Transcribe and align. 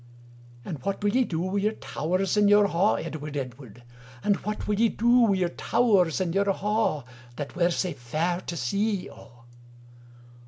"And 0.65 0.81
what 0.83 1.01
wul 1.03 1.11
ye 1.13 1.23
doe 1.25 1.43
wi 1.43 1.59
your 1.61 1.73
towirs 1.73 2.35
and 2.35 2.49
your 2.49 2.65
ha, 2.65 2.95
Edward, 2.95 3.37
Edward? 3.37 3.83
And 4.23 4.37
what 4.37 4.67
wul 4.67 4.79
you 4.79 4.89
doe 4.89 5.25
wi 5.27 5.37
your 5.41 5.49
towirs 5.49 6.19
and 6.19 6.33
your 6.33 6.51
ha, 6.51 7.03
That 7.35 7.55
were 7.55 7.69
sae 7.69 7.93
fair 7.93 8.41
to 8.41 8.57
see 8.57 9.11
O?" 9.11 9.43